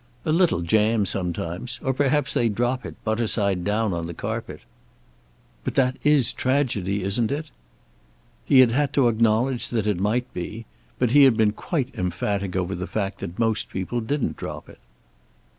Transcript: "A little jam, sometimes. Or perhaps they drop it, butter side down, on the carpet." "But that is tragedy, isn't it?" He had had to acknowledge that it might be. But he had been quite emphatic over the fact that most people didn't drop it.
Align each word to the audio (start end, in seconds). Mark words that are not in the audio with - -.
"A 0.25 0.31
little 0.31 0.61
jam, 0.61 1.05
sometimes. 1.05 1.79
Or 1.83 1.93
perhaps 1.93 2.33
they 2.33 2.49
drop 2.49 2.87
it, 2.87 2.95
butter 3.03 3.27
side 3.27 3.63
down, 3.63 3.93
on 3.93 4.07
the 4.07 4.15
carpet." 4.15 4.61
"But 5.63 5.75
that 5.75 5.97
is 6.01 6.33
tragedy, 6.33 7.03
isn't 7.03 7.31
it?" 7.31 7.51
He 8.43 8.61
had 8.61 8.71
had 8.71 8.93
to 8.93 9.09
acknowledge 9.09 9.67
that 9.67 9.85
it 9.85 9.99
might 9.99 10.33
be. 10.33 10.65
But 10.97 11.11
he 11.11 11.21
had 11.25 11.37
been 11.37 11.51
quite 11.53 11.93
emphatic 11.93 12.55
over 12.55 12.73
the 12.73 12.87
fact 12.87 13.19
that 13.19 13.37
most 13.37 13.69
people 13.69 14.01
didn't 14.01 14.37
drop 14.37 14.67
it. 14.69 14.79